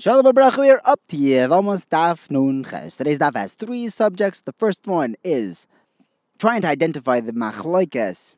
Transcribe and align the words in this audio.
Shalom 0.00 0.24
Abracha, 0.24 0.60
we 0.60 0.70
are 0.70 0.80
up 0.86 0.98
to 1.08 1.52
almost 1.52 1.90
Daf 1.90 2.30
Nun 2.30 2.64
Ches. 2.64 2.96
Today's 2.96 3.18
Daf 3.18 3.36
has 3.36 3.52
three 3.52 3.90
subjects. 3.90 4.40
The 4.40 4.54
first 4.54 4.86
one 4.86 5.14
is 5.22 5.66
trying 6.38 6.62
to 6.62 6.68
identify 6.68 7.20
the 7.20 7.32
machlokes 7.32 8.34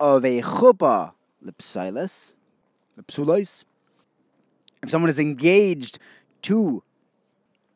of 0.00 0.24
a 0.24 0.40
chuppah 0.40 1.12
lipsilis, 1.44 2.32
lipsulis. 2.98 3.64
If 4.82 4.88
someone 4.88 5.10
is 5.10 5.18
engaged 5.18 5.98
to 6.44 6.82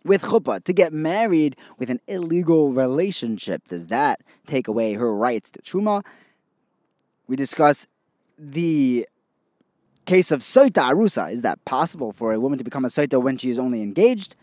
with 0.02 0.22
chuppah 0.22 0.64
to 0.64 0.72
get 0.72 0.94
married 0.94 1.56
with 1.76 1.90
an 1.90 2.00
illegal 2.06 2.72
relationship, 2.72 3.68
does 3.68 3.88
that 3.88 4.22
take 4.46 4.66
away 4.66 4.94
her 4.94 5.14
rights 5.14 5.50
to 5.50 5.60
truma? 5.60 6.02
We 7.26 7.36
discuss 7.36 7.86
the 8.38 9.06
case 10.10 10.32
of 10.32 10.40
soita 10.40 10.90
arusa. 10.90 11.30
Is 11.30 11.42
that 11.42 11.64
possible 11.64 12.12
for 12.12 12.32
a 12.32 12.40
woman 12.40 12.58
to 12.58 12.64
become 12.64 12.84
a 12.84 12.88
soita 12.88 13.22
when 13.22 13.38
she 13.38 13.48
is 13.48 13.60
only 13.60 13.80
engaged? 13.80 14.34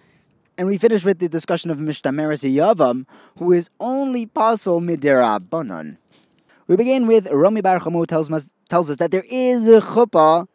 And 0.58 0.66
we 0.66 0.78
finish 0.78 1.04
with 1.04 1.20
the 1.20 1.28
discussion 1.28 1.70
of 1.70 1.78
Mishtameres 1.78 2.50
Yavam, 2.50 3.06
who 3.38 3.52
is 3.52 3.70
only 3.82 4.28
pasul 4.28 4.80
midera 4.80 5.38
banon. 5.50 5.98
We 6.68 6.78
begin 6.78 7.06
with 7.06 7.28
Rami 7.30 7.60
Bar 7.60 7.82
Chamu 7.82 8.08
tells 8.08 8.32
us, 8.32 8.48
tells 8.70 8.90
us 8.90 8.96
that 8.98 9.12
there 9.12 9.26
is 9.30 9.68
a 9.68 9.82
chuppah. 9.82 10.48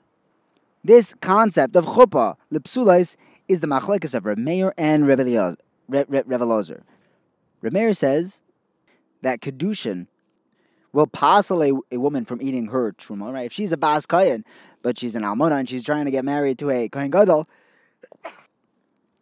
This 0.82 1.12
concept 1.20 1.76
of 1.76 1.84
chuppah, 1.84 2.36
lipsulais, 2.50 3.16
is 3.48 3.60
the 3.60 3.66
machlekes 3.66 4.14
of 4.14 4.24
Remeir 4.24 4.72
and 4.78 5.04
Reveliozer. 5.04 6.82
Remeir 7.62 7.94
says 7.94 8.40
that 9.20 9.42
kedushin 9.42 10.06
will 10.92 11.06
passel 11.06 11.62
a, 11.62 11.98
woman 11.98 12.24
from 12.24 12.42
eating 12.42 12.66
her 12.66 12.92
truma, 12.92 13.32
right? 13.32 13.46
If 13.46 13.52
she's 13.52 13.72
a 13.72 13.76
bas 13.76 14.06
kohen, 14.06 14.44
but 14.82 14.98
she's 14.98 15.14
an 15.14 15.24
almona 15.24 15.56
and 15.56 15.68
she's 15.68 15.82
trying 15.82 16.04
to 16.04 16.10
get 16.10 16.24
married 16.24 16.58
to 16.58 16.70
a 16.70 16.88
kohen 16.88 17.10
gadol, 17.10 17.48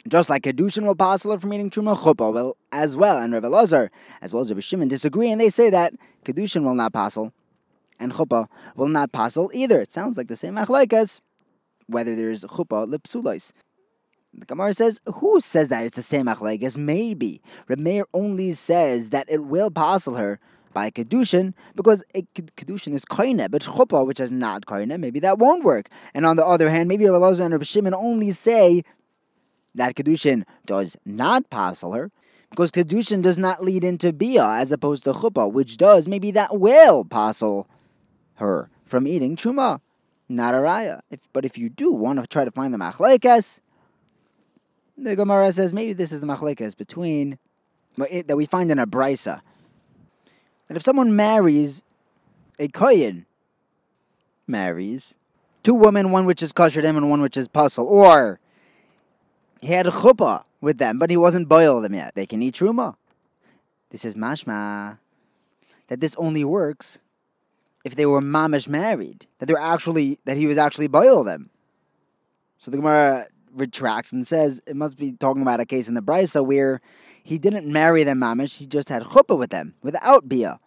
just 0.09 0.31
like 0.31 0.43
kedushin 0.43 0.85
will 0.85 0.97
her 1.33 1.39
from 1.39 1.55
eating 1.55 1.71
truma, 1.71 1.97
chuppah 1.97 2.33
will 2.33 2.57
as 2.73 2.97
well. 2.97 3.19
And 3.19 3.33
Rebbe 3.33 3.47
Lazar, 3.47 3.91
as 4.21 4.33
well 4.33 4.43
as 4.43 4.49
Rebbe 4.49 4.61
Shimon, 4.61 4.89
disagree, 4.89 5.31
and 5.31 5.41
they 5.41 5.51
say 5.51 5.71
that 5.71 5.95
kedushin 6.25 6.65
will 6.65 6.75
not 6.75 6.93
passel, 6.93 7.33
and 7.99 8.13
chuppah 8.13 8.49
will 8.77 8.89
not 8.89 9.13
passel 9.13 9.51
either. 9.55 9.81
It 9.81 9.93
sounds 9.93 10.17
like 10.17 10.29
the 10.29 10.37
same 10.37 10.55
machlekes, 10.55 11.21
whether 11.87 12.17
there 12.17 12.31
is 12.31 12.45
chuppah 12.45 12.93
lipsulois. 12.93 13.53
The 14.33 14.47
Gemara 14.47 14.75
says, 14.75 15.01
who 15.17 15.41
says 15.41 15.69
that 15.69 15.85
it's 15.85 15.97
the 15.97 16.03
same 16.03 16.27
machlekes? 16.27 16.77
Maybe. 16.77 17.43
Remeir 17.69 18.05
only 18.15 18.53
says 18.53 19.11
that 19.11 19.29
it 19.29 19.45
will 19.45 19.71
passel 19.71 20.15
her 20.15 20.39
by 20.73 20.91
kedushin 20.91 21.55
because 21.75 22.05
a 22.15 22.23
kedushin 22.35 22.95
is 22.95 23.05
koine, 23.05 23.51
but 23.51 23.63
chuppah, 23.63 24.07
which 24.07 24.21
is 24.21 24.31
not 24.31 24.67
koine, 24.67 24.99
maybe 24.99 25.21
that 25.21 25.39
won't 25.39 25.65
work. 25.65 25.89
And 26.15 26.25
on 26.27 26.37
the 26.37 26.47
other 26.47 26.71
hand, 26.71 26.89
maybe 26.89 27.09
Rabbi 27.09 27.43
and 27.43 27.53
Rabbi 27.53 27.65
Shimon 27.65 27.95
only 27.95 28.31
say 28.31 28.83
that 29.75 29.95
kedushin 29.95 30.45
does 30.67 30.97
not 31.05 31.49
passel 31.51 31.93
her 31.93 32.11
because 32.51 32.71
kedushin 32.71 33.23
does 33.23 33.39
not 33.39 33.63
lead 33.63 33.85
into 33.85 34.13
bia 34.13 34.45
as 34.45 34.73
opposed 34.73 35.05
to 35.05 35.13
chuppah, 35.13 35.51
which 35.51 35.77
does. 35.77 36.09
Maybe 36.09 36.31
that 36.33 36.59
will 36.59 37.05
passel 37.05 37.69
her 38.35 38.71
from 38.85 39.07
eating 39.07 39.37
truma, 39.37 39.81
not 40.29 40.55
a 40.55 40.59
raya. 40.59 41.01
If, 41.11 41.29
but 41.33 41.45
if 41.45 41.57
you 41.57 41.69
do 41.69 41.93
want 41.93 42.21
to 42.21 42.27
try 42.27 42.45
to 42.45 42.51
find 42.51 42.75
the 42.75 42.79
machlekes, 42.79 43.61
the 44.97 45.17
Gemara 45.17 45.53
says 45.53 45.73
maybe 45.73 45.93
this 45.93 46.13
is 46.13 46.21
the 46.21 46.27
machlekes 46.27 46.77
between 46.77 47.39
that 47.97 48.37
we 48.37 48.47
find 48.47 48.71
in 48.71 48.79
a 48.79 48.87
brisa 48.87 49.41
that 50.71 50.77
if 50.77 50.85
someone 50.85 51.17
marries 51.17 51.83
a 52.61 52.69
kohen, 52.69 53.27
marries 54.47 55.17
two 55.65 55.75
women, 55.75 56.13
one 56.13 56.27
which 56.27 56.45
is 56.45 56.53
kosher 56.53 56.81
them 56.81 56.97
and 56.97 57.11
one 57.11 57.21
which 57.21 57.37
is 57.37 57.49
pasul, 57.49 57.85
or 57.85 58.39
he 59.61 59.73
had 59.73 59.89
a 59.89 59.91
chuppah 59.91 60.45
with 60.61 60.79
them, 60.79 60.97
but 60.97 61.11
he 61.11 61.17
wasn't 61.17 61.49
boil 61.49 61.81
them 61.81 61.93
yet, 61.93 62.15
they 62.15 62.25
can 62.25 62.41
eat 62.41 62.55
truma. 62.55 62.95
This 63.91 64.05
is 64.05 64.15
mashma 64.15 65.01
that 65.89 65.99
this 65.99 66.15
only 66.15 66.45
works 66.45 67.01
if 67.85 67.97
they 67.97 68.07
were 68.07 68.21
mamish 68.21 68.69
married, 68.69 69.27
that 69.41 69.47
they're 69.47 69.59
actually 69.59 70.21
that 70.25 70.37
he 70.37 70.47
was 70.47 70.57
actually 70.57 70.87
boil 70.87 71.25
them. 71.25 71.51
So 72.59 72.71
the 72.71 72.77
Gemara 72.77 73.27
retracts 73.55 74.13
and 74.13 74.27
says 74.27 74.61
it 74.67 74.77
must 74.77 74.97
be 74.97 75.13
talking 75.13 75.43
about 75.43 75.61
a 75.61 75.67
case 75.67 75.89
in 75.89 75.95
the 75.95 76.03
Brisa 76.03 76.45
where 76.45 76.81
he 77.23 77.39
didn't 77.39 77.67
marry 77.67 78.05
them 78.05 78.21
mamish, 78.21 78.59
he 78.59 78.67
just 78.67 78.89
had 78.89 79.03
chuppah 79.03 79.39
with 79.39 79.51
them 79.51 79.75
without 79.83 80.29
bia. 80.29 80.59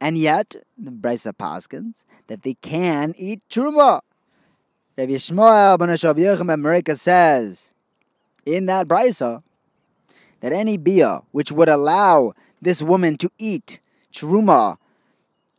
And 0.00 0.16
yet, 0.16 0.56
the 0.78 0.90
Brisa 0.90 1.32
Paskins, 1.34 2.04
that 2.26 2.42
they 2.42 2.54
can 2.54 3.14
eat 3.18 3.42
truma. 3.50 4.00
Rabbi 4.96 5.12
Yishmael 5.12 5.78
ben 5.78 5.88
Yochem 5.90 6.52
America 6.52 6.96
says 6.96 7.72
in 8.46 8.66
that 8.66 8.88
Brisa 8.88 9.42
that 10.40 10.52
any 10.52 10.76
bia 10.76 11.22
which 11.32 11.52
would 11.52 11.68
allow 11.68 12.32
this 12.62 12.82
woman 12.82 13.16
to 13.18 13.30
eat 13.38 13.80
truma, 14.12 14.78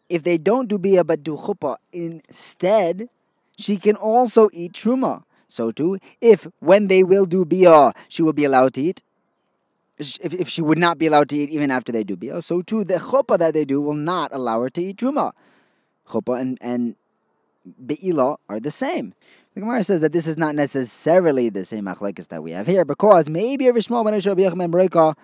if 0.10 0.24
they 0.24 0.38
don't 0.38 0.68
do 0.68 0.78
bia 0.78 1.04
but 1.04 1.24
do 1.24 1.38
chuppah 1.38 1.78
instead, 1.92 3.10
she 3.58 3.78
can 3.78 3.96
also 3.96 4.50
eat 4.54 4.74
truma. 4.74 5.24
So 5.52 5.70
too, 5.70 6.00
if 6.22 6.48
when 6.60 6.88
they 6.88 7.04
will 7.04 7.26
do 7.26 7.44
bia, 7.44 7.92
she 8.08 8.24
will 8.24 8.34
be 8.34 8.46
allowed 8.46 8.74
to 8.76 8.82
eat. 8.82 9.04
If, 9.98 10.34
if 10.34 10.48
she 10.48 10.62
would 10.62 10.80
not 10.80 10.98
be 10.98 11.08
allowed 11.08 11.30
to 11.30 11.38
eat 11.38 11.50
even 11.50 11.70
after 11.70 11.92
they 11.92 12.04
do 12.04 12.16
bia, 12.16 12.42
so 12.42 12.62
too 12.62 12.84
the 12.84 12.96
chuppah 12.96 13.38
that 13.38 13.54
they 13.54 13.66
do 13.66 13.82
will 13.82 13.94
not 13.94 14.34
allow 14.34 14.62
her 14.62 14.70
to 14.70 14.82
eat 14.82 14.98
truma. 14.98 15.34
Chuppah 16.10 16.40
and 16.40 16.58
and 16.62 16.96
beila 17.86 18.38
are 18.48 18.60
the 18.60 18.72
same. 18.72 19.14
The 19.54 19.60
Gemara 19.60 19.84
says 19.84 20.00
that 20.00 20.14
this 20.14 20.26
is 20.26 20.38
not 20.38 20.56
necessarily 20.56 21.50
the 21.50 21.66
same 21.66 21.84
machlekes 21.84 22.30
that 22.30 22.42
we 22.42 22.52
have 22.52 22.68
here 22.68 22.86
because 22.86 23.30
maybe 23.30 23.68
Rabbi 23.68 23.80
Shmuel 23.80 24.06
ben 24.06 24.14
Yechim 24.14 25.16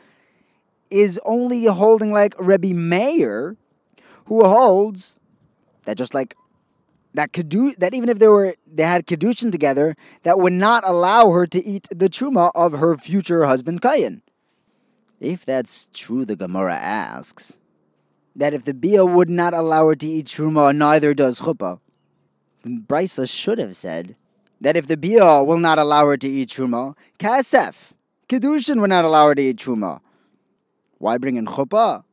is 0.89 1.19
only 1.25 1.65
holding 1.65 2.11
like 2.11 2.35
Rabbi 2.37 2.73
Meir, 2.73 3.55
who 4.25 4.43
holds 4.43 5.15
that 5.83 5.97
just 5.97 6.13
like 6.13 6.35
that 7.13 7.31
kedu- 7.31 7.77
that 7.77 7.93
even 7.93 8.09
if 8.09 8.19
they 8.19 8.27
were 8.27 8.55
they 8.65 8.83
had 8.83 9.07
kedushin 9.07 9.51
together, 9.51 9.95
that 10.23 10.39
would 10.39 10.53
not 10.53 10.83
allow 10.85 11.31
her 11.31 11.47
to 11.47 11.65
eat 11.65 11.87
the 11.89 12.09
truma 12.09 12.51
of 12.55 12.73
her 12.73 12.97
future 12.97 13.45
husband 13.45 13.81
Kayin. 13.81 14.21
If 15.19 15.45
that's 15.45 15.87
true, 15.93 16.25
the 16.25 16.35
Gemara 16.35 16.75
asks 16.75 17.57
that 18.35 18.53
if 18.53 18.63
the 18.63 18.73
bia 18.73 19.03
would 19.03 19.29
not 19.29 19.53
allow 19.53 19.87
her 19.87 19.95
to 19.95 20.07
eat 20.07 20.27
truma, 20.27 20.75
neither 20.75 21.13
does 21.13 21.39
chuppah. 21.39 21.79
Brisa 22.63 23.29
should 23.29 23.57
have 23.57 23.75
said 23.75 24.15
that 24.61 24.77
if 24.77 24.85
the 24.87 24.97
bia 24.97 25.43
will 25.43 25.57
not 25.57 25.79
allow 25.79 26.05
her 26.05 26.17
to 26.17 26.27
eat 26.27 26.49
truma, 26.49 26.95
kasef 27.17 27.93
kedushin 28.29 28.79
would 28.81 28.89
not 28.89 29.05
allow 29.05 29.27
her 29.27 29.35
to 29.35 29.41
eat 29.41 29.57
truma. 29.57 30.01
Why 30.99 31.17
bring 31.17 31.37
in 31.37 31.45
chuppah? 31.45 32.03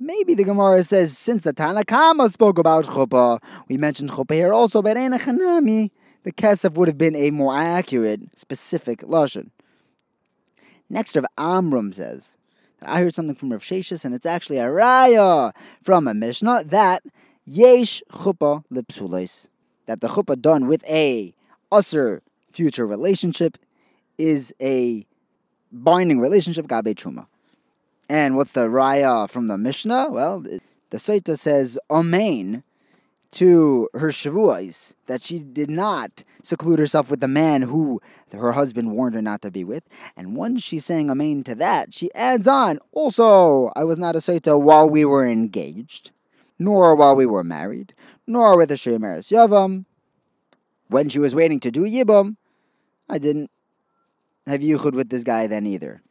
Maybe 0.00 0.34
the 0.34 0.44
Gemara 0.44 0.82
says 0.82 1.16
since 1.16 1.42
the 1.42 1.52
Tanakama 1.52 2.28
spoke 2.30 2.58
about 2.58 2.84
chuppah, 2.84 3.40
we 3.68 3.76
mentioned 3.76 4.10
chuppah 4.10 4.34
here 4.34 4.52
also, 4.52 4.82
but 4.82 4.96
Hanami, 4.96 5.92
the 6.24 6.32
kesef 6.32 6.74
would 6.74 6.88
have 6.88 6.98
been 6.98 7.14
a 7.14 7.30
more 7.30 7.56
accurate, 7.56 8.20
specific 8.36 9.00
lashon. 9.02 9.50
Next, 10.90 11.14
Rav 11.14 11.26
Amram 11.38 11.92
says 11.92 12.36
I 12.82 13.00
heard 13.00 13.14
something 13.14 13.36
from 13.36 13.52
Rav 13.52 13.62
Sheshis, 13.62 14.04
and 14.04 14.14
it's 14.14 14.26
actually 14.26 14.58
a 14.58 14.66
raya 14.66 15.52
from 15.82 16.08
a 16.08 16.14
Mishnah 16.14 16.64
that 16.64 17.04
yesh 17.44 18.02
chuppah 18.12 18.64
lipsulis, 18.72 19.46
that 19.86 20.00
the 20.00 20.08
chuppah 20.08 20.40
done 20.40 20.66
with 20.66 20.84
a 20.88 21.34
usher 21.70 22.22
future 22.50 22.86
relationship 22.86 23.58
is 24.18 24.52
a 24.60 25.06
binding 25.70 26.18
relationship 26.20 26.66
gabe 26.66 26.96
truma. 26.96 27.26
And 28.08 28.36
what's 28.36 28.52
the 28.52 28.68
raya 28.68 29.28
from 29.28 29.46
the 29.46 29.56
Mishnah? 29.56 30.10
Well, 30.10 30.40
the 30.40 30.60
Saita 30.98 31.38
says 31.38 31.78
Amen 31.90 32.62
to 33.32 33.88
her 33.94 34.08
shavuos 34.08 34.94
that 35.06 35.20
she 35.20 35.40
did 35.40 35.68
not 35.68 36.22
seclude 36.42 36.78
herself 36.78 37.10
with 37.10 37.20
the 37.20 37.26
man 37.26 37.62
who 37.62 38.00
her 38.32 38.52
husband 38.52 38.92
warned 38.92 39.14
her 39.16 39.22
not 39.22 39.42
to 39.42 39.50
be 39.50 39.64
with. 39.64 39.82
And 40.16 40.36
once 40.36 40.62
she's 40.62 40.84
saying 40.84 41.10
Amen 41.10 41.42
to 41.44 41.54
that, 41.56 41.92
she 41.92 42.14
adds 42.14 42.46
on, 42.46 42.78
also, 42.92 43.72
I 43.74 43.82
was 43.84 43.98
not 43.98 44.14
a 44.14 44.18
Saita 44.18 44.60
while 44.60 44.88
we 44.88 45.04
were 45.04 45.26
engaged, 45.26 46.10
nor 46.58 46.94
while 46.94 47.16
we 47.16 47.26
were 47.26 47.42
married, 47.42 47.94
nor 48.26 48.56
with 48.56 48.70
a 48.70 48.74
Shemeres 48.74 49.32
Yavam. 49.32 49.86
When 50.88 51.08
she 51.08 51.18
was 51.18 51.34
waiting 51.34 51.58
to 51.60 51.70
do 51.70 51.80
Yibam, 51.80 52.36
I 53.08 53.18
didn't 53.18 53.50
have 54.46 54.60
Yichud 54.60 54.92
with 54.92 55.08
this 55.08 55.24
guy 55.24 55.46
then 55.46 55.66
either. 55.66 56.02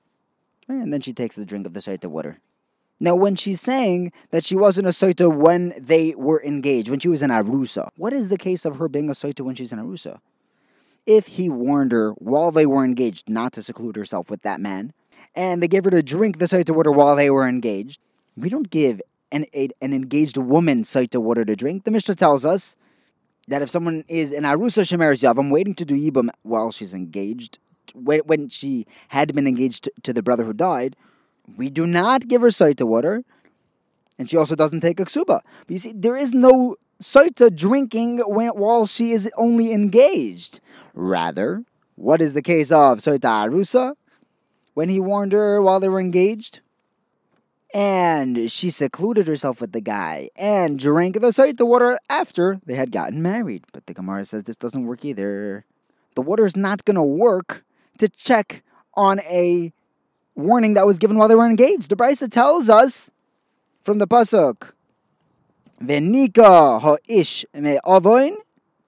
Eh, 0.70 0.74
and 0.74 0.94
then 0.94 1.02
she 1.02 1.14
takes 1.14 1.36
the 1.36 1.46
drink 1.46 1.66
of 1.66 1.74
the 1.74 1.80
Saita 1.80 2.08
water. 2.08 2.40
Now, 3.00 3.16
when 3.16 3.36
she's 3.36 3.60
saying 3.60 4.14
that 4.30 4.46
she 4.46 4.56
wasn't 4.56 4.88
a 4.88 4.92
Saita 4.92 5.34
when 5.34 5.74
they 5.78 6.16
were 6.16 6.42
engaged, 6.44 6.90
when 6.90 7.00
she 7.00 7.10
was 7.10 7.22
in 7.22 7.32
Arusa, 7.32 7.90
what 7.98 8.14
is 8.14 8.30
the 8.30 8.38
case 8.38 8.66
of 8.66 8.78
her 8.78 8.88
being 8.88 9.10
a 9.10 9.14
Saita 9.14 9.42
when 9.42 9.56
she's 9.56 9.74
in 9.74 9.80
Arusa? 9.80 10.20
If 11.06 11.28
he 11.28 11.50
warned 11.50 11.92
her 11.92 12.12
while 12.12 12.52
they 12.52 12.66
were 12.66 12.86
engaged 12.86 13.28
not 13.28 13.52
to 13.54 13.62
seclude 13.62 13.98
herself 13.98 14.30
with 14.30 14.42
that 14.44 14.62
man, 14.62 14.94
and 15.36 15.62
they 15.62 15.68
gave 15.68 15.84
her 15.84 15.90
to 15.90 16.04
drink 16.04 16.38
the 16.38 16.46
Saita 16.46 16.74
water 16.74 16.92
while 16.92 17.16
they 17.16 17.30
were 17.30 17.48
engaged, 17.48 18.00
we 18.38 18.50
don't 18.50 18.70
give 18.70 19.02
an, 19.32 19.46
a, 19.54 19.70
an 19.82 19.94
engaged 19.94 20.38
woman 20.38 20.84
Saita 20.84 21.22
water 21.22 21.44
to 21.44 21.56
drink. 21.56 21.84
The 21.84 21.92
Mishnah 21.92 22.16
tells 22.16 22.46
us 22.46 22.76
that 23.48 23.62
if 23.62 23.70
someone 23.70 24.06
is 24.08 24.32
in 24.32 24.44
Arusa 24.44 24.84
Shemeres 24.84 25.24
Yavam 25.24 25.52
waiting 25.52 25.74
to 25.76 25.84
do 25.84 25.96
Yibam 25.96 26.30
while 26.44 26.72
she's 26.72 26.94
engaged 26.94 27.60
when, 27.94 28.20
when 28.22 28.50
she 28.50 28.86
had 29.10 29.34
been 29.34 29.48
engaged 29.48 29.90
to, 30.04 30.14
the 30.14 30.24
brother 30.24 30.44
who 30.44 30.54
died, 30.54 30.96
we 31.58 31.70
do 31.70 31.86
not 31.86 32.28
give 32.28 32.42
her 32.42 32.50
soita 32.50 32.88
water, 32.88 33.24
and 34.18 34.30
she 34.30 34.38
also 34.38 34.56
doesn't 34.56 34.82
take 34.82 34.98
ksuba. 34.98 35.26
But 35.26 35.70
you 35.70 35.78
see, 35.78 35.94
there 35.94 36.16
is 36.16 36.34
no 36.34 36.76
soita 37.02 37.56
drinking 37.56 38.20
when, 38.20 38.50
while 38.50 38.86
she 38.86 39.12
is 39.12 39.30
only 39.38 39.72
engaged. 39.74 40.60
Rather, 40.94 41.64
what 41.96 42.22
is 42.22 42.34
the 42.34 42.42
case 42.42 42.72
of 42.72 43.00
soita 43.00 43.48
arusa? 43.50 43.96
When 44.74 44.90
he 44.90 45.00
warned 45.00 45.34
her 45.34 45.62
while 45.62 45.80
they 45.80 45.90
were 45.90 46.00
engaged, 46.00 46.62
and 47.74 48.52
she 48.52 48.70
secluded 48.70 49.28
herself 49.28 49.60
with 49.60 49.72
the 49.72 49.82
guy 49.82 50.30
and 50.36 50.78
drank 50.78 51.20
the 51.20 51.28
soita 51.28 51.66
water 51.66 51.98
after 52.10 52.60
they 52.66 52.76
had 52.76 52.92
gotten 52.92 53.22
married. 53.22 53.66
But 53.72 53.88
the 53.88 53.94
Gemara 53.94 54.26
says 54.26 54.44
this 54.44 54.56
doesn't 54.56 54.86
work 54.86 55.04
either. 55.04 55.66
The 56.16 56.22
water 56.22 56.46
is 56.46 56.56
not 56.56 56.86
going 56.86 56.96
to 56.96 57.04
work 57.04 57.64
to 57.98 58.10
check 58.10 58.64
on 58.94 59.20
a 59.22 59.74
warning 60.36 60.74
that 60.74 60.86
was 60.86 61.00
given 61.00 61.18
while 61.18 61.28
they 61.28 61.36
were 61.36 61.48
engaged. 61.48 61.90
The 61.90 61.96
Brisa 61.96 62.30
tells 62.32 62.70
us 62.70 63.12
from 63.82 64.00
the 64.00 64.08
pasuk, 64.08 64.74
"Venika 65.80 66.80
me'avoin," 67.54 68.38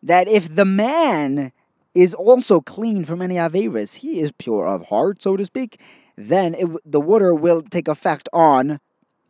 that 0.02 0.28
if 0.28 0.56
the 0.56 0.66
man 0.66 1.52
is 1.94 2.14
also 2.14 2.60
clean 2.60 3.06
from 3.06 3.22
any 3.22 3.36
averis, 3.36 3.96
he 3.96 4.20
is 4.20 4.32
pure 4.32 4.68
of 4.68 4.88
heart, 4.88 5.22
so 5.22 5.38
to 5.38 5.46
speak. 5.46 5.80
Then 6.18 6.54
it, 6.56 6.68
the 6.86 7.02
water 7.02 7.34
will 7.34 7.62
take 7.62 7.88
effect 7.88 8.30
on 8.34 8.80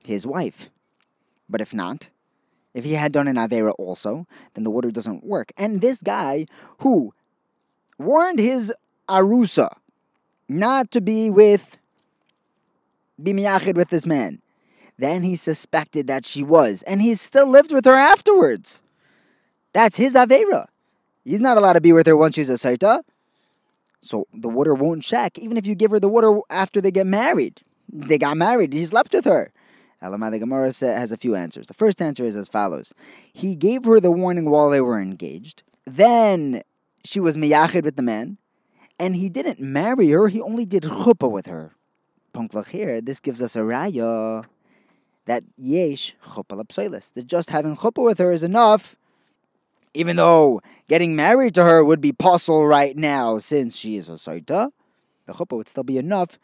his 0.04 0.26
wife. 0.26 0.70
But 1.50 1.62
if 1.62 1.74
not, 1.74 2.10
if 2.74 2.84
he 2.84 2.94
had 2.94 3.12
done 3.12 3.28
an 3.28 3.38
avera 3.38 3.74
also, 3.78 4.28
then 4.54 4.64
the 4.64 4.72
water 4.72 4.92
doesn't 4.92 5.24
work. 5.24 5.52
And 5.58 5.82
this 5.82 6.02
guy 6.02 6.46
who 6.80 7.14
warned 7.98 8.40
his 8.40 8.74
arusa 9.08 9.70
not 10.48 10.92
to 10.92 11.02
be 11.02 11.30
with 11.30 11.78
be 13.22 13.34
miyachid 13.34 13.76
with 13.76 13.90
this 13.90 14.06
man. 14.06 14.42
Then 14.98 15.24
he 15.24 15.36
suspected 15.36 16.08
that 16.08 16.26
she 16.26 16.44
was, 16.44 16.82
and 16.84 17.02
he 17.02 17.16
still 17.16 17.50
lived 17.50 17.72
with 17.72 17.86
her 17.86 17.96
afterwards. 17.96 18.82
That's 19.74 19.98
his 19.98 20.16
avera. 20.16 20.68
He's 21.24 21.42
not 21.42 21.58
allowed 21.58 21.74
to 21.74 21.82
be 21.82 21.92
with 21.92 22.08
her 22.08 22.16
once 22.16 22.36
she's 22.36 22.50
a 22.50 22.54
saita. 22.54 23.04
So 24.02 24.28
the 24.34 24.48
water 24.48 24.74
won't 24.74 25.04
check, 25.04 25.40
even 25.40 25.58
if 25.58 25.66
you 25.66 25.76
give 25.76 25.92
her 25.92 26.00
the 26.00 26.08
water 26.08 26.40
after 26.50 26.80
they 26.80 26.92
get 26.92 27.08
married. 27.08 27.62
They 27.92 28.18
got 28.18 28.38
married, 28.38 28.74
he 28.74 28.86
slept 28.86 29.14
with 29.14 29.26
her. 29.26 29.52
Elamai 30.02 30.32
the 30.32 30.40
Gemara 30.40 30.66
has 30.66 31.12
a 31.12 31.18
few 31.18 31.36
answers. 31.36 31.68
The 31.68 31.74
first 31.74 32.02
answer 32.02 32.24
is 32.24 32.36
as 32.36 32.48
follows 32.48 32.94
He 33.34 33.56
gave 33.56 33.86
her 33.86 34.00
the 34.00 34.12
warning 34.12 34.50
while 34.50 34.70
they 34.70 34.82
were 34.82 35.02
engaged. 35.02 35.64
Then 35.86 36.62
she 37.04 37.20
was 37.20 37.36
miyachid 37.36 37.84
with 37.84 37.96
the 37.96 38.04
man. 38.04 38.38
And 38.98 39.16
he 39.16 39.30
didn't 39.30 39.60
marry 39.60 40.10
her, 40.10 40.28
he 40.28 40.42
only 40.42 40.66
did 40.66 40.84
chuppah 40.84 41.30
with 41.30 41.48
her. 41.48 41.72
Here, 42.68 43.00
this 43.00 43.22
gives 43.22 43.42
us 43.42 43.56
a 43.56 43.60
raya 43.60 44.44
that 45.26 45.44
yesh 45.58 46.16
chuppah 46.26 46.62
lapsoilis. 46.62 47.14
That 47.14 47.28
just 47.28 47.50
having 47.50 47.76
chuppah 47.76 48.04
with 48.04 48.18
her 48.20 48.32
is 48.32 48.44
enough, 48.44 48.96
even 49.94 50.18
though 50.18 50.62
getting 50.90 51.16
married 51.16 51.56
to 51.56 51.64
her 51.64 51.84
would 51.84 52.02
be 52.02 52.12
possible 52.12 52.68
right 52.68 52.96
now 52.98 53.38
since 53.38 53.76
she 53.76 53.96
is 53.96 54.10
a 54.10 54.14
saita. 54.14 54.72
The 55.26 55.34
chuppah 55.34 55.58
would 55.58 55.70
still 55.70 55.84
be 55.84 55.98
enough 55.98 56.38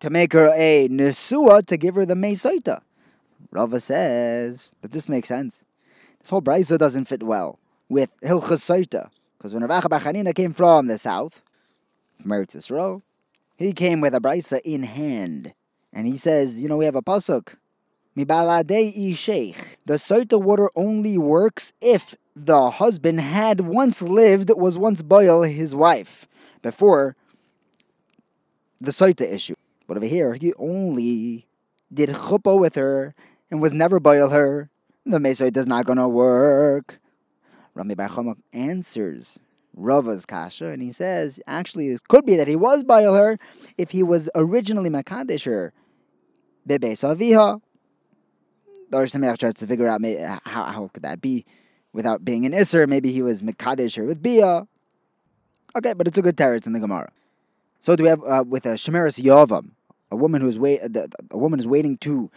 to 0.00 0.10
make 0.10 0.34
her 0.34 0.52
a 0.54 0.88
nesua 0.88 1.64
to 1.66 1.76
give 1.76 1.94
her 1.94 2.04
the 2.04 2.14
meisaita. 2.14 2.82
Rava 3.50 3.80
says 3.80 4.74
that 4.82 4.90
this 4.90 5.08
makes 5.08 5.28
sense. 5.28 5.64
This 6.20 6.30
whole 6.30 6.42
brisa 6.42 6.76
doesn't 6.76 7.06
fit 7.06 7.22
well 7.22 7.58
with 7.88 8.10
hilchas 8.20 8.60
saita 8.60 9.08
because 9.38 9.54
when 9.54 9.64
Rav 9.64 9.84
Chanina 9.84 10.34
came 10.34 10.52
from 10.52 10.86
the 10.86 10.98
south, 10.98 11.42
Eretz 12.22 13.02
he 13.56 13.72
came 13.72 14.00
with 14.00 14.14
a 14.14 14.20
brisa 14.20 14.60
in 14.64 14.82
hand, 14.82 15.54
and 15.92 16.06
he 16.06 16.16
says, 16.16 16.60
you 16.60 16.68
know, 16.68 16.76
we 16.76 16.84
have 16.86 16.96
a 16.96 17.02
pasuk. 17.02 17.54
Mibaladei 18.16 19.16
sheikh. 19.16 19.78
The 19.86 19.94
saita 19.94 20.40
water 20.40 20.70
only 20.74 21.18
works 21.18 21.72
if 21.80 22.14
the 22.34 22.70
husband 22.70 23.20
had 23.20 23.60
once 23.60 24.02
lived, 24.02 24.50
was 24.56 24.76
once 24.76 25.02
boil 25.02 25.42
his 25.42 25.74
wife 25.74 26.26
before 26.62 27.16
the 28.80 28.90
saita 28.90 29.22
issue. 29.22 29.54
But 29.86 29.96
over 29.96 30.06
here, 30.06 30.34
he 30.34 30.52
only 30.54 31.46
did 31.92 32.10
chuppah 32.10 32.58
with 32.58 32.74
her 32.74 33.14
and 33.50 33.60
was 33.60 33.72
never 33.72 34.00
boil 34.00 34.30
her. 34.30 34.70
The 35.06 35.18
mesoid 35.18 35.56
is 35.56 35.66
not 35.66 35.84
gonna 35.84 36.08
work. 36.08 36.98
Rami 37.74 37.94
Bar 37.94 38.36
answers 38.52 39.38
Rava's 39.74 40.24
kasha, 40.26 40.70
and 40.70 40.82
he 40.82 40.92
says 40.92 41.40
actually 41.46 41.88
it 41.88 42.06
could 42.08 42.24
be 42.24 42.36
that 42.36 42.48
he 42.48 42.56
was 42.56 42.84
boil 42.84 43.14
her 43.14 43.38
if 43.76 43.90
he 43.90 44.02
was 44.02 44.30
originally 44.34 44.90
makadesh 44.90 45.44
her. 45.44 45.72
Bebe 46.66 46.88
saviha. 46.88 47.60
The 48.90 48.98
Samech 48.98 49.38
tries 49.38 49.54
to 49.54 49.66
figure 49.66 49.88
out 49.88 50.00
how, 50.44 50.64
how 50.64 50.90
could 50.92 51.02
that 51.02 51.20
be 51.20 51.44
without 51.92 52.24
being 52.24 52.46
an 52.46 52.52
Isser. 52.52 52.88
Maybe 52.88 53.12
he 53.12 53.22
was 53.22 53.42
makadesh 53.42 53.96
her 53.96 54.04
with 54.04 54.22
bia. 54.22 54.68
Okay, 55.76 55.92
but 55.94 56.06
it's 56.06 56.16
a 56.16 56.22
good 56.22 56.36
teretz 56.36 56.66
in 56.66 56.72
the 56.72 56.80
Gemara. 56.80 57.10
So 57.80 57.96
do 57.96 58.04
we 58.04 58.08
have 58.08 58.22
uh, 58.22 58.44
with 58.46 58.66
a 58.66 58.74
shemeris 58.74 59.20
yavam, 59.20 59.70
a 60.10 60.16
woman 60.16 60.40
who's 60.40 60.58
wait, 60.58 60.80
a 60.82 61.36
woman 61.36 61.58
is 61.58 61.66
waiting 61.66 61.98
to 61.98 62.30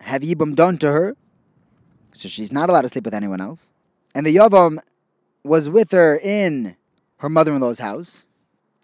have 0.00 0.22
yibum 0.22 0.54
done 0.54 0.76
to 0.78 0.92
her, 0.92 1.16
so 2.12 2.28
she's 2.28 2.52
not 2.52 2.68
allowed 2.68 2.82
to 2.82 2.88
sleep 2.88 3.04
with 3.04 3.14
anyone 3.14 3.40
else, 3.40 3.70
and 4.14 4.26
the 4.26 4.36
yavam 4.36 4.78
was 5.46 5.70
with 5.70 5.92
her 5.92 6.16
in 6.16 6.76
her 7.18 7.28
mother-in-law's 7.28 7.78
house. 7.78 8.26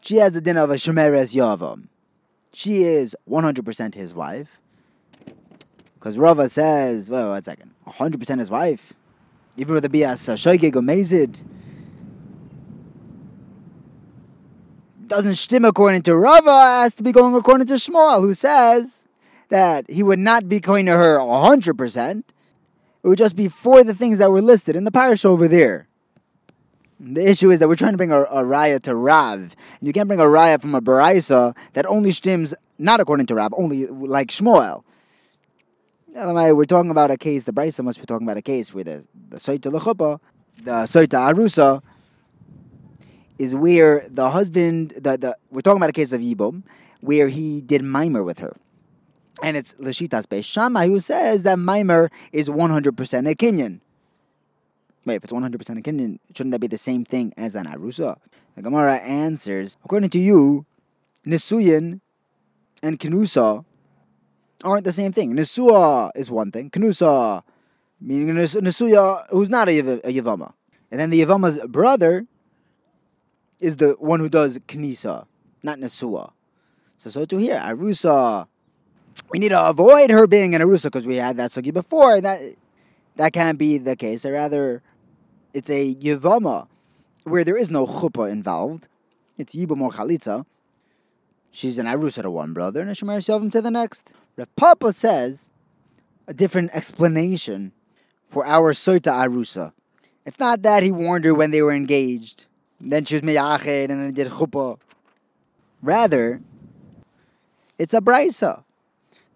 She 0.01 0.17
has 0.17 0.33
the 0.33 0.41
din 0.41 0.57
of 0.57 0.71
a 0.71 0.75
shemeres 0.75 1.35
yavam. 1.35 1.89
She 2.53 2.83
is 2.83 3.17
100% 3.29 3.95
his 3.95 4.15
wife. 4.15 4.61
Because 5.95 6.19
Rava 6.19 6.49
says, 6.49 7.09
well, 7.09 7.31
one 7.31 7.43
second, 7.43 7.73
100% 7.87 8.39
his 8.39 8.51
wife. 8.51 8.93
Even 9.57 9.75
with 9.75 9.83
the 9.83 9.89
bias 9.89 10.27
shaygig 10.27 10.75
amazed. 10.75 11.41
doesn't 15.13 15.35
stim 15.35 15.63
according 15.63 16.01
to 16.01 16.17
Rava, 16.17 16.51
has 16.51 16.95
to 16.95 17.03
be 17.03 17.13
going 17.13 17.35
according 17.35 17.67
to 17.67 17.75
Shmuel, 17.75 18.23
who 18.23 18.33
says 18.33 19.05
that 19.51 19.85
he 19.91 20.03
would 20.03 20.19
not 20.19 20.49
be 20.49 20.59
going 20.59 20.87
to 20.87 20.93
her 20.93 21.19
100%. 21.19 22.19
It 22.19 22.25
would 23.03 23.19
just 23.19 23.37
be 23.37 23.49
for 23.49 23.85
the 23.85 23.93
things 23.93 24.17
that 24.17 24.31
were 24.31 24.41
listed 24.41 24.75
in 24.75 24.85
the 24.85 24.91
parish 24.91 25.27
over 25.27 25.47
there. 25.49 25.87
The 27.05 27.29
issue 27.29 27.51
is 27.51 27.59
that 27.59 27.69
we're 27.69 27.75
trying 27.75 27.93
to 27.93 27.97
bring 27.97 28.13
a, 28.13 28.23
a 28.23 28.45
raya 28.45 28.81
to 28.85 28.95
Rav. 28.95 29.41
And 29.41 29.57
you 29.81 29.93
can't 29.93 30.07
bring 30.07 30.21
a 30.21 30.25
raya 30.25 30.61
from 30.61 30.75
a 30.77 30.81
baraisa 30.81 31.57
that 31.73 31.85
only 31.87 32.11
stims 32.11 32.55
not 32.79 33.01
according 33.01 33.27
to 33.27 33.35
Rav, 33.35 33.53
only 33.57 33.87
like 33.87 34.29
Shmuel. 34.29 34.85
We're 36.15 36.65
talking 36.65 36.91
about 36.91 37.11
a 37.11 37.17
case, 37.17 37.45
the 37.45 37.53
Brisa 37.53 37.83
must 37.83 37.99
be 37.99 38.07
talking 38.07 38.27
about 38.27 38.37
a 38.37 38.43
case 38.43 38.73
where 38.73 38.85
the, 38.85 39.07
the 39.31 39.39
Soita 39.39 39.73
Lechupa, 39.73 40.21
the 40.63 40.85
Soita 40.85 41.35
Arusa, 41.35 41.83
is 43.39 43.55
where 43.55 44.07
the 44.09 44.31
husband, 44.31 44.91
the, 44.91 45.17
the 45.17 45.37
we're 45.51 45.63
talking 45.63 45.79
about 45.79 45.91
a 45.91 45.95
case 45.95 46.13
of 46.13 46.21
Yibum, 46.21 46.63
where 47.01 47.29
he 47.29 47.61
did 47.63 47.83
mimer 47.83 48.23
with 48.23 48.39
her. 48.39 48.57
And 49.43 49.57
it's 49.57 49.75
Lashitas 49.75 50.27
Beis 50.27 50.45
Shammai 50.45 50.87
who 50.87 51.01
says 51.01 51.43
that 51.43 51.59
mimer 51.59 52.11
is 52.31 52.49
100% 52.49 53.31
a 53.31 53.35
Kenyan. 53.35 53.81
Wait, 55.05 55.17
if 55.17 55.25
it's 55.25 55.33
100% 55.33 55.55
a 55.55 55.83
Kenyan, 55.83 56.19
shouldn't 56.35 56.53
that 56.53 56.61
be 56.61 56.69
the 56.69 56.79
same 56.79 57.05
thing 57.05 57.33
as 57.37 57.55
an 57.55 57.67
Arusa? 57.67 58.17
The 58.55 58.63
Gemara 58.63 58.97
answers, 58.97 59.77
according 59.85 60.11
to 60.11 60.19
you, 60.19 60.67
Nisuyin 61.27 62.01
and 62.83 62.99
Kenusa 62.99 63.65
aren't 64.65 64.85
the 64.85 64.93
same 64.93 65.13
thing. 65.13 65.35
Nisua 65.35 66.11
is 66.15 66.31
one 66.31 66.51
thing. 66.51 66.71
Kenusa, 66.71 67.43
meaning 68.01 68.35
Nisuya, 68.35 69.27
who's 69.31 69.51
not 69.51 69.69
a, 69.69 69.79
a 69.79 70.13
Yavama. 70.13 70.53
And 70.91 71.01
then 71.01 71.11
the 71.11 71.23
Yavama's 71.23 71.59
brother 71.67 72.27
is 73.61 73.77
the 73.77 73.97
one 73.99 74.21
who 74.21 74.29
does 74.29 74.59
Knisa, 74.61 75.27
not 75.63 75.79
Nesua. 75.79 76.33
So, 76.97 77.11
so 77.11 77.25
to 77.25 77.39
here, 77.39 77.59
Arusa, 77.59 78.47
we 79.31 79.39
need 79.39 79.51
to 79.51 79.69
avoid 79.69 80.11
her 80.11 80.27
being 80.27 80.55
an 80.55 80.61
Arusa 80.61 80.85
because 80.85 81.07
we 81.07 81.17
had 81.17 81.37
that 81.37 81.51
Sugi 81.51 81.73
before, 81.73 82.17
and 82.17 82.25
that, 82.25 82.41
that 83.17 83.33
can't 83.33 83.59
be 83.59 83.79
the 83.79 83.97
case. 83.97 84.25
Or 84.25 84.33
rather, 84.33 84.83
it's 85.55 85.71
a 85.71 85.95
Yevama 85.95 86.69
where 87.25 87.45
there 87.45 87.57
is 87.57 87.71
no 87.71 87.87
chuppah 87.87 88.31
involved. 88.31 88.89
It's 89.39 89.55
Yibam 89.55 89.81
or 89.81 89.91
Chalitza. 89.91 90.45
She's 91.51 91.79
an 91.79 91.87
Arusa 91.87 92.23
to 92.23 92.31
one 92.31 92.53
brother 92.53 92.81
and 92.81 92.91
a 92.91 92.95
Shemer 92.95 93.19
Yisovim 93.19 93.53
to 93.53 93.61
the 93.61 93.71
next. 93.71 94.11
Rav 94.37 94.55
Papa 94.57 94.93
says 94.93 95.51
a 96.27 96.35
different 96.35 96.71
explanation 96.73 97.73
for 98.27 98.47
our 98.47 98.73
Soita 98.73 99.13
Arusa. 99.13 99.73
It's 100.25 100.39
not 100.39 100.63
that 100.63 100.83
he 100.83 100.91
warned 100.91 101.25
her 101.25 101.35
when 101.35 101.51
they 101.51 101.63
were 101.63 101.73
engaged. 101.73 102.47
Then 102.81 103.05
she 103.05 103.17
was 103.17 103.23
miyached, 103.23 103.91
and 103.91 104.03
then 104.03 104.13
did 104.13 104.29
chuppah. 104.29 104.79
Rather, 105.83 106.41
it's 107.79 107.95
a 107.95 108.01
brisa. 108.01 108.65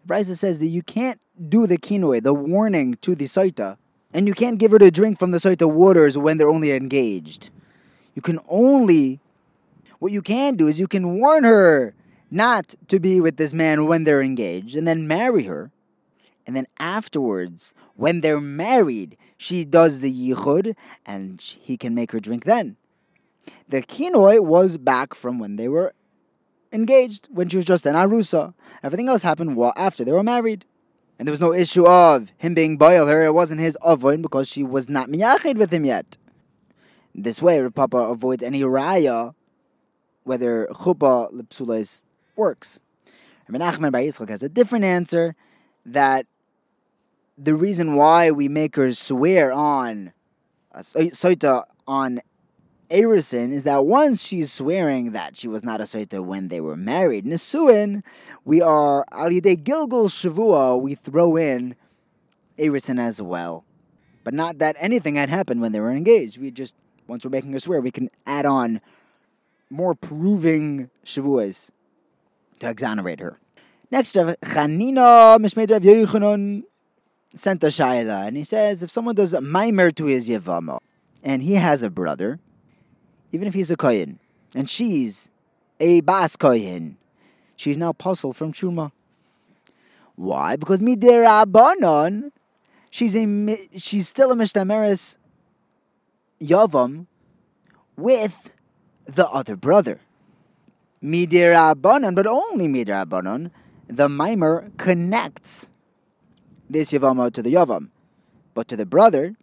The 0.07 0.15
brisa 0.15 0.37
says 0.37 0.59
that 0.61 0.67
you 0.67 0.83
can't 0.83 1.21
do 1.49 1.67
the 1.67 1.77
kinoi, 1.79 2.23
the 2.23 2.33
warning 2.35 2.95
to 3.03 3.15
the 3.15 3.27
soita, 3.27 3.77
and 4.13 4.27
you 4.27 4.35
can't 4.35 4.59
give 4.59 4.71
her 4.71 4.79
to 4.79 4.91
drink 4.91 5.19
from 5.19 5.31
the 5.31 5.39
soita 5.39 5.71
waters 5.71 6.17
when 6.17 6.39
they're 6.39 6.49
only 6.49 6.73
engaged. 6.73 7.51
You 8.15 8.23
can 8.23 8.39
only 8.49 9.21
What 9.99 10.13
you 10.13 10.23
can 10.23 10.57
do 10.57 10.69
is 10.69 10.79
you 10.79 10.89
can 10.89 11.19
warn 11.19 11.45
her 11.45 11.95
not 12.31 12.75
to 12.89 13.01
be 13.01 13.21
with 13.21 13.37
this 13.37 13.55
man 13.55 13.87
when 13.87 14.05
they're 14.05 14.23
engaged 14.23 14.77
and 14.77 14.87
then 14.87 15.09
marry 15.09 15.45
her. 15.45 15.71
And 16.47 16.55
then 16.55 16.67
afterwards, 16.79 17.75
when 17.95 18.21
they're 18.21 18.41
married, 18.41 19.17
she 19.37 19.65
does 19.65 20.01
the 20.01 20.13
yichud 20.13 20.75
and 21.05 21.41
he 21.41 21.77
can 21.77 21.95
make 21.95 22.13
her 22.13 22.21
drink 22.21 22.45
then. 22.45 22.77
The 23.69 23.83
kinoi 23.83 24.45
was 24.45 24.77
back 24.77 25.15
from 25.15 25.39
when 25.39 25.57
they 25.57 25.69
were 25.69 25.93
engaged, 26.73 27.29
when 27.33 27.49
she 27.49 27.57
was 27.57 27.67
just 27.67 27.87
an 27.87 27.95
arusa. 27.95 28.55
Everything 28.83 29.09
else 29.09 29.23
happened 29.23 29.57
well 29.57 29.73
after 29.77 30.05
they 30.05 30.13
were 30.13 30.23
married. 30.23 30.65
And 31.19 31.27
there 31.27 31.33
was 31.33 31.41
no 31.41 31.53
issue 31.53 31.87
of 31.87 32.33
him 32.37 32.55
being 32.55 32.77
boil 32.77 33.07
her. 33.07 33.25
It 33.25 33.35
wasn't 33.35 33.61
his 33.61 33.79
avoid 33.83 34.21
because 34.23 34.49
she 34.49 34.63
was 34.63 34.89
not 34.89 35.09
miyachid 35.09 35.57
with 35.57 35.73
him 35.73 35.85
yet. 35.85 36.17
This 37.15 37.41
way, 37.41 37.59
Rav 37.59 37.75
Papa 37.75 37.97
avoids 37.97 38.43
any 38.43 38.61
raya, 38.61 39.35
whether 40.25 40.67
chuppah 40.73 41.33
lepsulas 41.33 42.03
works. 42.37 42.79
Rabbi 43.49 43.65
Nachman 43.65 43.93
Bar 43.93 44.03
Yitzchak 44.03 44.29
has 44.29 44.43
a 44.43 44.49
different 44.49 44.85
answer 44.85 45.35
that 45.87 46.27
the 47.39 47.55
reason 47.55 47.95
why 47.95 48.31
we 48.31 48.49
make 48.49 48.77
her 48.77 48.93
swear 48.93 49.53
on 49.53 50.13
uh, 50.75 50.81
a 50.81 51.11
soita 51.11 51.65
on 51.87 52.21
Erison 52.91 53.53
is 53.53 53.65
that 53.65 53.85
once 53.85 54.23
she's 54.23 54.53
swearing 54.53 55.13
that 55.13 55.37
she 55.37 55.49
was 55.49 55.65
not 55.65 55.81
a 55.81 55.85
soita 55.85 56.25
when 56.25 56.49
they 56.49 56.61
were 56.61 56.77
married, 56.77 57.25
Nisuin, 57.25 58.03
we 58.45 58.61
are 58.61 59.05
al 59.13 59.31
yidei 59.31 59.57
gilgul 59.63 60.09
shavua, 60.09 60.81
we 60.81 60.95
throw 60.95 61.37
in 61.37 61.75
Erison 62.59 63.01
as 63.01 63.21
well, 63.21 63.65
but 64.25 64.35
not 64.35 64.59
that 64.59 64.77
anything 64.79 65.17
had 65.17 65.29
happened 65.29 65.61
when 65.61 65.73
they 65.73 65.81
were 65.81 65.91
engaged. 65.91 66.39
We 66.39 66.51
just 66.51 66.75
once 67.09 67.25
we're 67.25 67.31
making 67.31 67.53
her 67.53 67.61
swear, 67.61 67.81
we 67.81 67.91
can 67.91 68.11
add 68.27 68.47
on 68.47 68.81
more 69.71 69.95
proving 69.95 70.91
shavuas 71.05 71.71
to 72.59 72.69
exonerate 72.69 73.21
her. 73.21 73.39
Next, 73.91 74.15
Chanina 74.15 75.39
Mishmed 75.39 75.71
Rav 75.71 75.83
Yochanan 75.83 76.65
sent 77.35 77.63
a 77.63 77.69
shaila, 77.69 78.27
and 78.27 78.37
he 78.37 78.45
says 78.45 78.83
if 78.83 78.91
someone 78.91 79.15
does 79.15 79.35
a 79.35 79.41
maimer 79.41 79.95
to 79.95 80.07
his 80.07 80.29
yavama, 80.29 80.79
and 81.23 81.43
he 81.43 81.55
has 81.55 81.83
a 81.83 81.91
brother, 81.91 82.41
even 83.37 83.47
if 83.47 83.53
he's 83.53 83.71
a 83.71 83.77
kohen, 83.77 84.19
and 84.55 84.71
she's 84.71 85.29
a 85.79 86.01
bas 86.01 86.37
kohen, 86.37 86.97
she's 87.55 87.77
now 87.77 87.93
puzzled 87.93 88.35
from 88.35 88.51
truma. 88.51 88.93
Why? 90.15 90.57
Because 90.57 90.81
midirabanon, 90.81 92.33
she's 92.91 93.15
a 93.15 93.69
she's 93.77 94.09
still 94.09 94.33
a 94.33 94.35
mishtameres 94.35 95.19
yavam 96.41 97.05
with 97.95 98.51
the 99.05 99.29
other 99.29 99.55
brother. 99.55 100.01
Midirabanon, 101.05 102.15
but 102.15 102.27
only 102.27 102.69
midirabanon, 102.69 103.51
the 103.87 104.09
mimer 104.09 104.71
connects 104.79 105.69
this 106.71 106.91
Yavama 106.91 107.31
to 107.35 107.43
the 107.43 107.53
Yavam. 107.53 107.91
But 108.55 108.67
to 108.69 108.77
the 108.77 108.87
brother, 108.87 109.37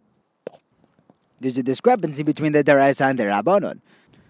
there's 1.44 1.58
a 1.58 1.64
discrepancy 1.64 2.24
between 2.24 2.54
the 2.54 2.64
Daraisa 2.64 3.10
and 3.10 3.20
the 3.20 3.26
Rabbanon. 3.26 3.82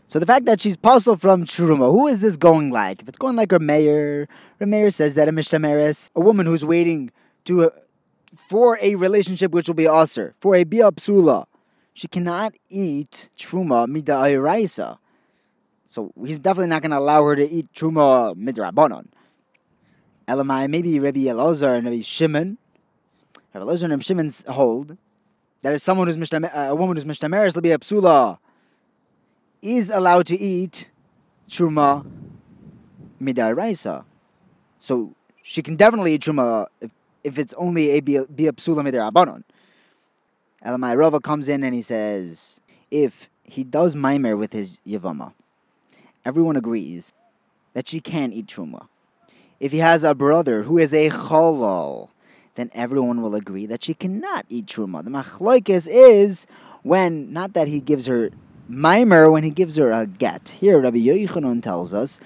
So 0.07 0.19
the 0.19 0.25
fact 0.25 0.45
that 0.45 0.59
she's 0.59 0.75
puzzled 0.75 1.21
from 1.21 1.45
Truma, 1.45 1.91
who 1.91 2.07
is 2.07 2.19
this 2.19 2.37
going 2.37 2.71
like? 2.71 3.01
If 3.01 3.07
it's 3.07 3.17
going 3.17 3.35
like 3.35 3.51
her 3.51 3.59
mayor, 3.59 4.27
her 4.59 4.65
mayor 4.65 4.91
says 4.91 5.15
that 5.15 5.27
a 5.27 5.31
Mishtamaris, 5.31 6.11
a 6.15 6.19
woman 6.19 6.45
who's 6.45 6.65
waiting 6.65 7.11
to 7.45 7.65
uh, 7.65 7.69
for 8.35 8.77
a 8.81 8.95
relationship 8.95 9.51
which 9.51 9.67
will 9.67 9.75
be 9.75 9.87
usher, 9.87 10.35
for 10.39 10.55
a 10.55 10.63
Bia 10.63 10.91
Psula, 10.91 11.45
she 11.93 12.07
cannot 12.07 12.53
eat 12.69 13.29
Truma 13.37 13.87
Mida 13.87 14.99
So 15.85 16.11
he's 16.25 16.39
definitely 16.39 16.69
not 16.69 16.81
going 16.81 16.91
to 16.91 16.97
allow 16.97 17.23
her 17.23 17.35
to 17.35 17.47
eat 17.47 17.67
Truma 17.73 18.35
Midrabanon. 18.35 19.07
Elamai, 20.27 20.67
maybe 20.69 20.99
Rabbi 20.99 21.21
Elazar 21.21 21.77
and 21.77 21.85
Rabbi 21.85 22.01
Shimon, 22.01 22.57
Rabbi 23.53 23.65
Elazar 23.65 23.83
and 23.83 23.91
Rabbi 23.91 24.01
Shimon 24.01 24.31
hold 24.47 24.97
that 25.63 25.73
if 25.73 25.81
someone 25.81 26.07
who's 26.07 26.17
mishtamer, 26.17 26.55
uh, 26.55 26.71
a 26.71 26.75
woman 26.75 26.95
who's 26.95 27.05
mishtameres 27.05 27.57
a 27.57 27.79
psula 27.79 28.37
is 29.61 29.89
allowed 29.89 30.27
to 30.27 30.39
eat 30.39 30.91
truma 31.49 32.05
midaraisa. 33.21 34.03
So 34.77 35.15
she 35.41 35.63
can 35.63 35.75
definitely 35.75 36.13
eat 36.13 36.21
truma 36.21 36.67
if, 36.81 36.91
if 37.23 37.39
it's 37.39 37.53
only 37.55 37.91
a 37.91 38.01
be 38.01 38.17
a 38.17 38.25
psula 38.25 38.87
midarabanon. 38.87 39.43
Elamai 40.65 40.97
Rava 40.97 41.19
comes 41.19 41.49
in 41.49 41.63
and 41.63 41.73
he 41.73 41.81
says, 41.81 42.61
if 42.91 43.29
he 43.43 43.63
does 43.63 43.95
maimer 43.95 44.37
with 44.37 44.53
his 44.53 44.79
yavama, 44.85 45.33
everyone 46.23 46.55
agrees 46.55 47.11
that 47.73 47.87
she 47.87 47.99
can 47.99 48.31
eat 48.31 48.47
truma. 48.47 48.87
If 49.59 49.71
he 49.71 49.79
has 49.79 50.03
a 50.03 50.13
brother 50.13 50.63
who 50.63 50.77
is 50.77 50.93
a 50.93 51.09
cholol, 51.09 52.09
then 52.55 52.69
everyone 52.73 53.21
will 53.21 53.35
agree 53.35 53.65
that 53.65 53.83
she 53.83 53.93
cannot 53.93 54.45
eat 54.49 54.67
truma. 54.67 55.03
The 55.03 55.09
machloikis 55.11 55.87
is 55.89 56.45
when 56.83 57.31
not 57.33 57.53
that 57.53 57.67
he 57.67 57.79
gives 57.79 58.05
her 58.07 58.29
mimer, 58.67 59.31
when 59.31 59.43
he 59.43 59.49
gives 59.49 59.75
her 59.77 59.91
a 59.91 60.05
get. 60.05 60.49
Here, 60.49 60.79
Rabbi 60.79 60.97
Yochanan 60.97 61.61
tells 61.63 61.93
us 61.93 62.19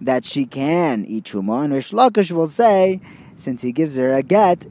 that 0.00 0.24
she 0.24 0.44
can 0.46 1.04
eat 1.06 1.24
truma, 1.24 1.64
and 1.64 1.72
Reish 1.72 1.92
Lakish 1.92 2.32
will 2.32 2.48
say, 2.48 3.00
since 3.36 3.62
he 3.62 3.72
gives 3.72 3.96
her 3.96 4.12
a 4.12 4.22
get, 4.22 4.66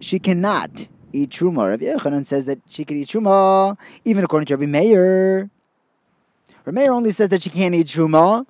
she 0.00 0.18
cannot 0.18 0.88
eat 1.12 1.30
truma. 1.30 1.70
Rabbi 1.70 1.84
Yochanan 1.84 2.26
says 2.26 2.46
that 2.46 2.60
she 2.68 2.84
can 2.84 2.98
eat 2.98 3.08
truma, 3.08 3.76
even 4.04 4.24
according 4.24 4.46
to 4.46 4.56
Rabbi 4.56 4.70
Meir. 4.70 5.50
Rabbi 6.64 6.80
Meir 6.80 6.92
only 6.92 7.12
says 7.12 7.30
that 7.30 7.42
she 7.42 7.50
can't 7.50 7.74
eat 7.74 7.86
truma 7.86 8.46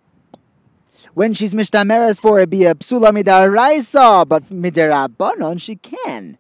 when 1.15 1.35
she's 1.35 1.55
mishtameres 1.55 2.21
for 2.21 2.41
it 2.41 2.51
be 2.51 2.65
a 2.65 2.75
psula 2.75 3.11
midaraisa, 3.11 4.29
but 4.29 4.45
midarabanon 4.45 5.61
she 5.61 5.77
can. 5.77 6.39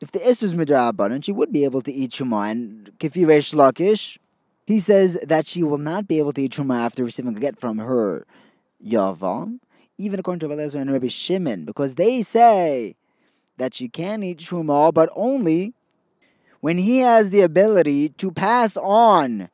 If 0.00 0.12
the 0.12 0.20
is 0.26 0.54
midarabanon, 0.54 1.24
she 1.24 1.32
would 1.32 1.52
be 1.52 1.64
able 1.64 1.80
to 1.82 1.92
eat 1.92 2.10
truma. 2.10 2.50
And 2.50 2.90
kifiresh 2.98 3.54
lakish, 3.54 4.18
he 4.66 4.78
says 4.78 5.18
that 5.22 5.46
she 5.46 5.62
will 5.62 5.78
not 5.78 6.06
be 6.06 6.18
able 6.18 6.32
to 6.34 6.42
eat 6.42 6.52
truma 6.52 6.78
after 6.78 7.04
receiving 7.04 7.36
a 7.36 7.40
get 7.40 7.58
from 7.58 7.78
her 7.78 8.26
yavam, 8.84 9.60
even 9.96 10.20
according 10.20 10.40
to 10.40 10.54
Velezer 10.54 10.80
and 10.80 10.92
Rabbi 10.92 11.08
Shimon, 11.08 11.64
because 11.64 11.94
they 11.94 12.20
say 12.22 12.96
that 13.56 13.74
she 13.74 13.88
can 13.88 14.22
eat 14.22 14.38
truma, 14.38 14.92
but 14.92 15.08
only 15.14 15.72
when 16.60 16.78
he 16.78 16.98
has 16.98 17.30
the 17.30 17.40
ability 17.40 18.08
to 18.10 18.30
pass 18.30 18.76
on 18.76 19.48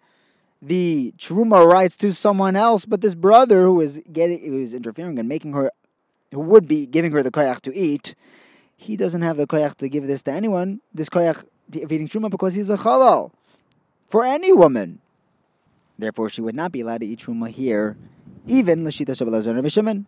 the 0.63 1.15
truma 1.19 1.67
rights 1.67 1.97
to 1.97 2.13
someone 2.13 2.57
else, 2.57 2.85
but 2.85 3.01
this 3.01 3.15
brother 3.15 3.63
who 3.63 3.81
is 3.81 4.03
getting, 4.13 4.45
who 4.45 4.59
is 4.59 4.75
interfering 4.75 5.19
and 5.19 5.29
making 5.29 5.53
her, 5.55 5.71
who 6.33 6.41
would 6.41 6.69
be 6.69 6.87
giving 6.87 7.13
her 7.13 7.23
the 7.23 7.31
koyach 7.31 7.61
to 7.63 7.77
eat, 7.77 8.15
he 8.77 8.97
doesn't 8.97 9.23
have 9.23 9.37
the 9.37 9.47
koyach 9.47 9.77
to 9.77 9.89
give 9.89 10.07
this 10.07 10.23
to 10.23 10.33
anyone. 10.33 10.81
This 10.93 11.09
koyach 11.09 11.45
of 11.83 11.93
eating 11.93 12.09
truma 12.09 12.31
because 12.31 12.55
he's 12.55 12.71
a 12.71 12.77
halal 12.77 13.33
for 14.09 14.25
any 14.25 14.53
woman. 14.53 15.01
Therefore, 15.99 16.29
she 16.29 16.41
would 16.41 16.55
not 16.55 16.73
be 16.73 16.81
allowed 16.81 17.01
to 17.03 17.07
eat 17.07 17.21
truma 17.21 17.51
here, 17.51 17.97
even 18.47 18.85
l'shita 18.85 19.11
shabalazon 19.11 19.71
Shimon. 19.71 20.07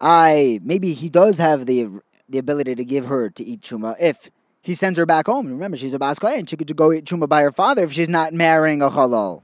I 0.00 0.60
maybe 0.62 0.92
he 0.92 1.08
does 1.08 1.38
have 1.38 1.66
the 1.66 1.88
the 2.28 2.38
ability 2.38 2.74
to 2.74 2.84
give 2.84 3.06
her 3.06 3.30
to 3.30 3.44
eat 3.44 3.62
truma 3.62 3.96
if 3.98 4.30
he 4.60 4.74
sends 4.74 4.98
her 4.98 5.06
back 5.06 5.26
home. 5.26 5.46
Remember, 5.46 5.76
she's 5.76 5.94
a 5.94 5.98
Baskaya 5.98 6.38
and 6.38 6.50
she 6.50 6.56
could 6.56 6.74
go 6.76 6.92
eat 6.92 7.04
truma 7.04 7.28
by 7.28 7.42
her 7.42 7.52
father 7.52 7.84
if 7.84 7.92
she's 7.92 8.08
not 8.08 8.34
marrying 8.34 8.82
a 8.82 8.90
halal. 8.90 9.42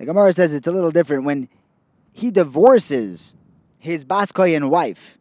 The 0.00 0.06
Gemara 0.06 0.32
says 0.32 0.54
it's 0.54 0.66
a 0.66 0.72
little 0.72 0.90
different 0.90 1.24
when 1.24 1.50
he 2.10 2.30
divorces 2.30 3.34
his 3.82 4.02
Baskoyan 4.02 4.70
wife. 4.70 5.18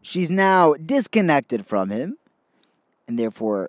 She's 0.00 0.30
now 0.30 0.72
disconnected 0.72 1.66
from 1.66 1.90
him, 1.90 2.16
and 3.06 3.18
therefore 3.18 3.68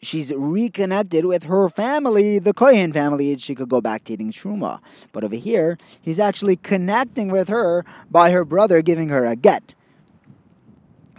she's 0.00 0.32
reconnected 0.32 1.24
with 1.24 1.42
her 1.44 1.68
family, 1.68 2.38
the 2.38 2.54
Kohen 2.54 2.92
family, 2.92 3.32
and 3.32 3.42
she 3.42 3.56
could 3.56 3.68
go 3.68 3.80
back 3.80 4.04
to 4.04 4.12
eating 4.12 4.30
truma. 4.30 4.78
But 5.10 5.24
over 5.24 5.34
here, 5.34 5.78
he's 6.00 6.20
actually 6.20 6.54
connecting 6.54 7.28
with 7.28 7.48
her 7.48 7.84
by 8.08 8.30
her 8.30 8.44
brother 8.44 8.82
giving 8.82 9.08
her 9.08 9.26
a 9.26 9.34
get. 9.34 9.74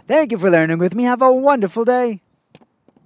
Thank 0.06 0.32
you 0.32 0.38
for 0.38 0.48
learning 0.48 0.78
with 0.78 0.94
me. 0.94 1.02
Have 1.02 1.20
a 1.20 1.30
wonderful 1.30 1.84
day. 1.84 2.22